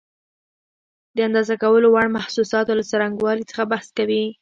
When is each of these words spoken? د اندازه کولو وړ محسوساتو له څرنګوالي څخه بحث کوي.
د 1.15 1.17
اندازه 1.27 1.55
کولو 1.63 1.87
وړ 1.91 2.07
محسوساتو 2.17 2.77
له 2.79 2.83
څرنګوالي 2.89 3.43
څخه 3.49 3.63
بحث 3.71 3.87
کوي. 3.97 4.23